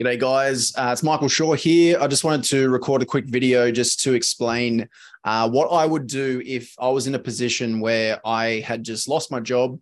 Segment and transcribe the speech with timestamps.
[0.00, 0.72] G'day, guys.
[0.76, 1.98] Uh, it's Michael Shaw here.
[2.00, 4.88] I just wanted to record a quick video just to explain
[5.24, 9.08] uh, what I would do if I was in a position where I had just
[9.08, 9.76] lost my job.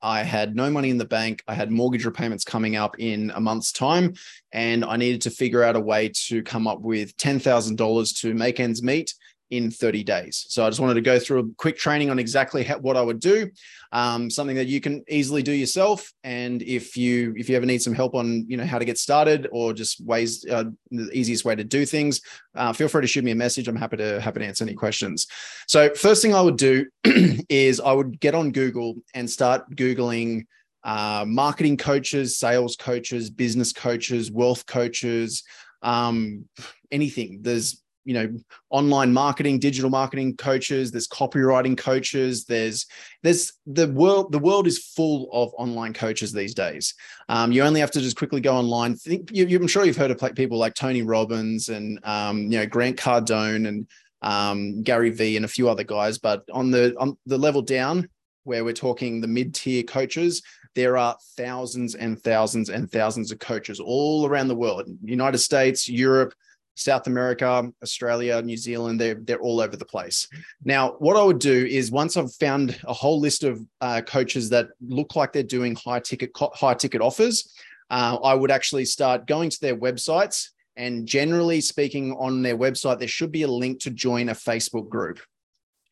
[0.00, 1.42] I had no money in the bank.
[1.46, 4.14] I had mortgage repayments coming up in a month's time,
[4.52, 8.60] and I needed to figure out a way to come up with $10,000 to make
[8.60, 9.12] ends meet
[9.50, 10.46] in 30 days.
[10.48, 13.20] So I just wanted to go through a quick training on exactly what I would
[13.20, 13.50] do,
[13.92, 16.12] um, something that you can easily do yourself.
[16.22, 18.98] And if you if you ever need some help on you know how to get
[18.98, 22.20] started or just ways uh, the easiest way to do things,
[22.54, 23.68] uh, feel free to shoot me a message.
[23.68, 25.26] I'm happy to happy to answer any questions.
[25.66, 26.86] So first thing I would do
[27.48, 30.46] is I would get on Google and start googling.
[30.84, 35.42] Uh, marketing coaches, sales coaches, business coaches, wealth coaches,
[35.82, 36.44] um,
[36.90, 37.40] anything.
[37.42, 38.34] There's you know
[38.70, 42.86] online marketing digital marketing coaches there's copywriting coaches there's
[43.22, 46.94] there's the world the world is full of online coaches these days.
[47.28, 48.96] Um, you only have to just quickly go online.
[48.96, 52.66] Think you, i'm sure you've heard of people like tony robbins and um, you know
[52.66, 53.86] grant cardone and
[54.22, 58.08] um, gary vee and a few other guys but on the on the level down
[58.44, 60.42] where we're talking the mid-tier coaches
[60.74, 64.88] there are thousands and thousands and thousands of coaches all around the world.
[65.02, 66.32] United states europe
[66.78, 70.28] South America, Australia, New Zealand, they're, they're all over the place.
[70.64, 74.48] Now, what I would do is once I've found a whole list of uh, coaches
[74.50, 77.52] that look like they're doing high ticket, high ticket offers,
[77.90, 80.48] uh, I would actually start going to their websites.
[80.76, 84.88] And generally speaking, on their website, there should be a link to join a Facebook
[84.88, 85.18] group.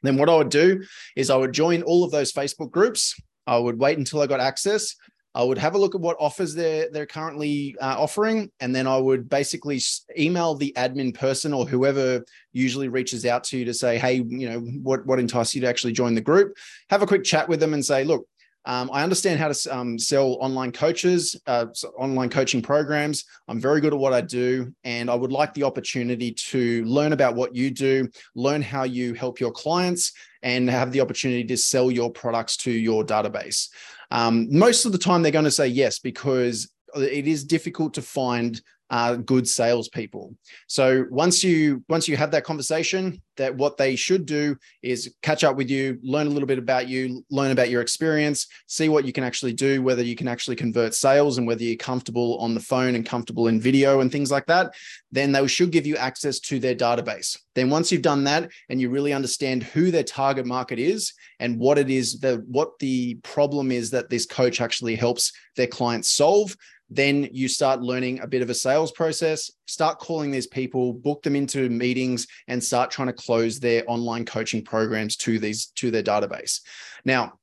[0.03, 0.85] Then what I would do
[1.17, 3.21] is I would join all of those Facebook groups.
[3.47, 4.95] I would wait until I got access.
[5.37, 8.87] I would have a look at what offers they're they're currently uh, offering, and then
[8.87, 9.79] I would basically
[10.19, 14.49] email the admin person or whoever usually reaches out to you to say, hey, you
[14.49, 16.57] know, what what enticed you to actually join the group?
[16.89, 18.27] Have a quick chat with them and say, look,
[18.67, 23.25] um, I understand how to um, sell online coaches, uh, online coaching programs.
[23.47, 27.13] I'm very good at what I do, and I would like the opportunity to learn
[27.13, 31.57] about what you do, learn how you help your clients, and have the opportunity to
[31.57, 33.69] sell your products to your database.
[34.11, 38.03] Um, most of the time, they're going to say yes because it is difficult to
[38.03, 38.61] find
[38.91, 40.35] uh, good salespeople.
[40.69, 45.45] So once you once you have that conversation, that what they should do is catch
[45.45, 49.05] up with you, learn a little bit about you, learn about your experience, see what
[49.05, 52.55] you can actually do, whether you can actually convert sales and whether you're comfortable on
[52.55, 54.75] the phone and comfortable in video and things like that.
[55.13, 57.39] Then they should give you access to their database.
[57.55, 61.59] Then once you've done that and you really understand who their target market is and
[61.59, 66.11] what it is that what the problem is that this coach actually helps their clients
[66.11, 66.57] solve,
[66.89, 71.23] then you start learning a bit of a sales process, start calling these people, book
[71.23, 75.91] them into meetings, and start trying to close their online coaching programs to these to
[75.91, 76.61] their database.
[77.05, 77.39] Now,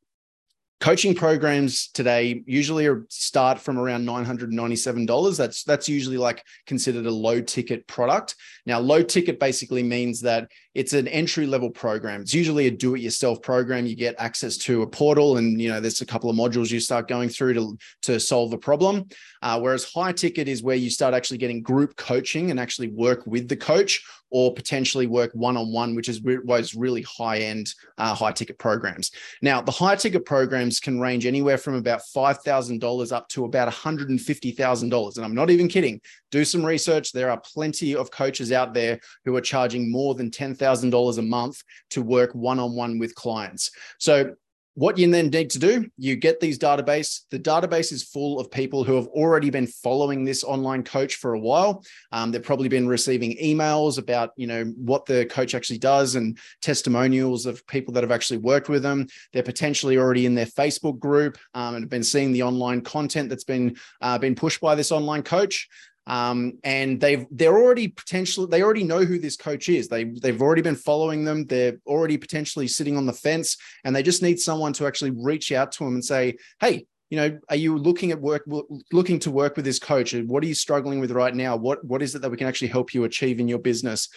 [0.83, 7.39] coaching programs today usually start from around $997 that's that's usually like considered a low
[7.39, 12.67] ticket product now low ticket basically means that it's an entry level program it's usually
[12.67, 16.01] a do it yourself program you get access to a portal and you know there's
[16.01, 19.05] a couple of modules you start going through to to solve a problem
[19.41, 23.25] uh, whereas high ticket is where you start actually getting group coaching and actually work
[23.25, 24.01] with the coach
[24.33, 28.57] or potentially work one on one, which is was really high end, uh, high ticket
[28.57, 29.11] programs.
[29.43, 35.15] Now, the high ticket programs can range anywhere from about $5,000 up to about $150,000.
[35.15, 36.01] And I'm not even kidding.
[36.31, 37.11] Do some research.
[37.11, 40.31] There are plenty of coaches out there who are charging more than
[40.63, 43.71] $10,000 a month to work one on one with clients.
[43.97, 44.35] So
[44.75, 47.21] what you then need to do, you get these database.
[47.29, 51.35] The database is full of people who have already been following this online coach for
[51.35, 51.83] a while.
[52.11, 56.39] Um, they've probably been receiving emails about, you know, what the coach actually does and
[56.61, 59.05] testimonials of people that have actually worked with them.
[59.31, 63.29] They're potentially already in their Facebook group um, and have been seeing the online content
[63.29, 65.67] that's been uh, been pushed by this online coach
[66.07, 69.87] um, and they've they're already potentially they already know who this coach is.
[69.87, 71.45] They they've already been following them.
[71.45, 75.51] They're already potentially sitting on the fence, and they just need someone to actually reach
[75.51, 78.43] out to them and say, "Hey, you know, are you looking at work
[78.91, 80.13] looking to work with this coach?
[80.13, 81.55] What are you struggling with right now?
[81.55, 84.09] What what is it that we can actually help you achieve in your business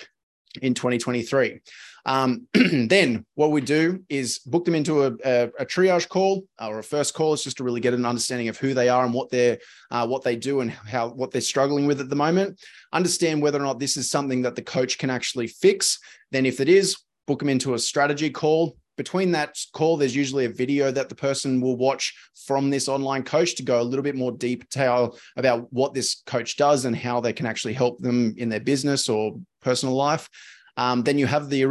[0.62, 1.60] in 2023?"
[2.06, 6.78] Um, then what we do is book them into a, a, a, triage call or
[6.78, 7.34] a first call.
[7.34, 9.58] It's just to really get an understanding of who they are and what they're
[9.90, 12.60] uh, what they do and how what they're struggling with at the moment.
[12.92, 15.98] Understand whether or not this is something that the coach can actually fix.
[16.30, 18.76] Then, if it is, book them into a strategy call.
[18.96, 22.14] Between that call, there's usually a video that the person will watch
[22.46, 26.56] from this online coach to go a little bit more detail about what this coach
[26.56, 30.28] does and how they can actually help them in their business or personal life.
[30.76, 31.64] Um, then you have the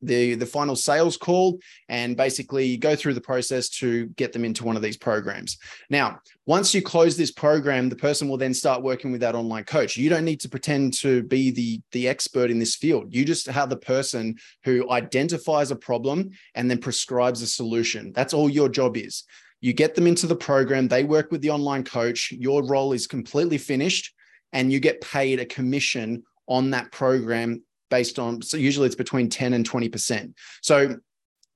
[0.00, 1.58] the the final sales call,
[1.88, 5.58] and basically go through the process to get them into one of these programs.
[5.90, 9.64] Now, once you close this program, the person will then start working with that online
[9.64, 9.96] coach.
[9.96, 13.14] You don't need to pretend to be the the expert in this field.
[13.14, 18.12] You just have the person who identifies a problem and then prescribes a solution.
[18.12, 19.24] That's all your job is.
[19.60, 23.06] You get them into the program, they work with the online coach, your role is
[23.06, 24.12] completely finished,
[24.52, 27.62] and you get paid a commission on that program
[27.92, 30.32] based on so usually it's between 10 and 20%.
[30.62, 30.96] So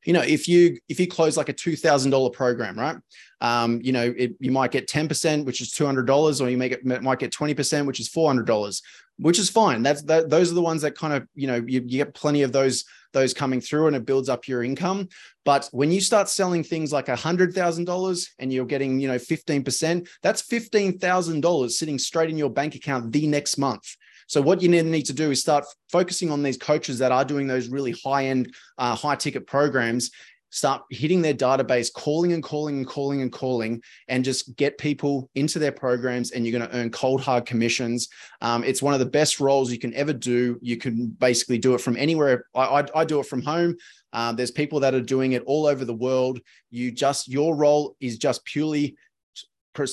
[0.05, 2.97] you know if you if you close like a $2000 program right?
[3.41, 6.85] Um, you know it, you might get 10% which is $200 or you make it
[6.85, 8.83] might get 20% which is $400
[9.19, 9.83] which is fine.
[9.83, 12.43] That's that, those are the ones that kind of you know you, you get plenty
[12.43, 12.85] of those
[13.15, 15.09] those coming through and it builds up your income.
[15.47, 19.09] But when you start selling things like a hundred thousand dollars and you're getting you
[19.09, 24.61] know 15% that's $15000 sitting straight in your bank account the next month so what
[24.61, 27.95] you need to do is start focusing on these coaches that are doing those really
[28.05, 30.11] high end, uh, high ticket programs.
[30.51, 35.29] Start hitting their database, calling and calling and calling and calling, and just get people
[35.35, 36.31] into their programs.
[36.31, 38.09] And you're going to earn cold hard commissions.
[38.41, 40.59] Um, it's one of the best roles you can ever do.
[40.63, 42.47] You can basically do it from anywhere.
[42.55, 43.77] I, I, I do it from home.
[44.13, 46.41] Uh, there's people that are doing it all over the world.
[46.71, 48.97] You just your role is just purely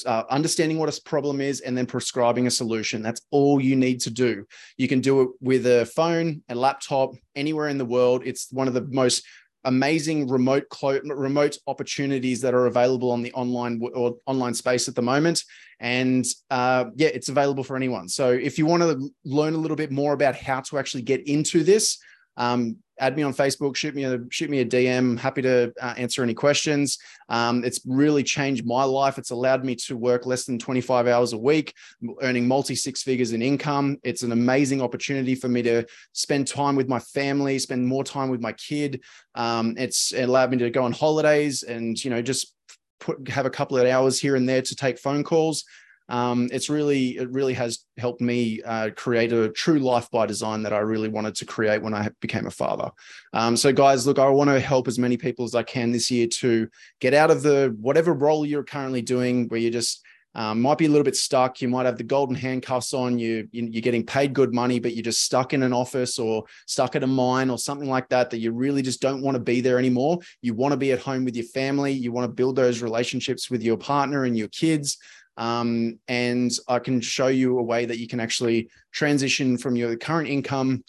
[0.06, 3.02] uh, understanding what a problem is and then prescribing a solution.
[3.02, 4.46] That's all you need to do.
[4.78, 8.24] You can do it with a phone, a laptop, anywhere in the world.
[8.26, 9.26] It's one of the most
[9.66, 14.96] amazing remote clo- remote opportunities that are available on the online or online space at
[14.96, 15.42] the moment
[15.80, 19.78] and uh, yeah it's available for anyone so if you want to learn a little
[19.78, 21.98] bit more about how to actually get into this
[22.36, 25.18] um, add me on Facebook, shoot me a shoot me a DM.
[25.18, 26.98] Happy to uh, answer any questions.
[27.30, 29.18] Um, it's really changed my life.
[29.18, 31.74] It's allowed me to work less than 25 hours a week,
[32.22, 33.98] earning multi six figures in income.
[34.04, 38.30] It's an amazing opportunity for me to spend time with my family, spend more time
[38.30, 39.02] with my kid.
[39.36, 42.54] Um, it's it allowed me to go on holidays and you know just
[43.00, 45.66] put have a couple of hours here and there to take phone calls
[46.10, 50.64] um, it's really it really has helped me uh, create a true life by design
[50.64, 52.92] that I really wanted to create when I became a father.
[53.32, 56.12] Um, so, guys, look, I want to help as many people as I can this
[56.12, 56.68] year to
[57.00, 60.04] get out of the whatever role you're currently doing, where you just
[60.36, 61.62] um, might be a little bit stuck.
[61.62, 63.20] You might have the golden handcuffs on.
[63.20, 66.96] You, you're getting paid good money, but you're just stuck in an office or stuck
[66.96, 68.30] at a mine or something like that.
[68.32, 70.20] That you really just don't want to be there anymore.
[70.42, 71.92] You want to be at home with your family.
[71.92, 74.98] You want to build those relationships with your partner and your kids.
[75.38, 79.96] Um, and I can show you a way that you can actually transition from your
[79.96, 80.84] current income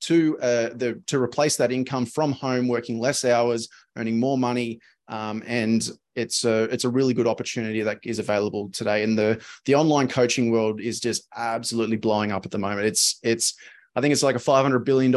[0.00, 4.80] to uh, the to replace that income from home, working less hours, earning more money,
[5.08, 9.02] um, and it's a it's a really good opportunity that is available today.
[9.02, 12.86] And the the online coaching world is just absolutely blowing up at the moment.
[12.86, 13.54] It's it's
[13.98, 15.12] I think it's like a $500 billion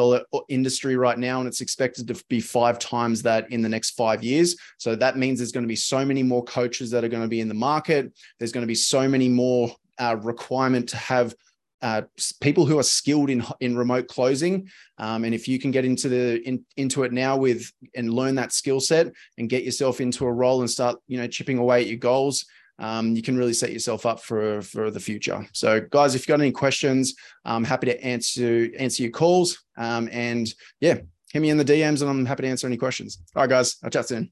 [0.50, 4.24] industry right now, and it's expected to be five times that in the next five
[4.24, 4.56] years.
[4.80, 7.30] So that means there's going to be so many more coaches that are going to
[7.30, 8.12] be in the market.
[8.39, 11.36] There's going to be so many more uh, requirement to have
[11.83, 12.01] uh,
[12.39, 14.68] people who are skilled in in remote closing.
[14.98, 18.33] Um, and if you can get into the in, into it now with and learn
[18.36, 21.81] that skill set and get yourself into a role and start you know chipping away
[21.81, 22.45] at your goals,
[22.81, 25.48] um, you can really set yourself up for for the future.
[25.54, 27.13] So, guys, if you've got any questions,
[27.45, 29.63] I'm happy to answer answer your calls.
[29.78, 30.98] Um, and yeah,
[31.31, 33.22] hit me in the DMs, and I'm happy to answer any questions.
[33.36, 34.31] All right, guys, I'll chat soon.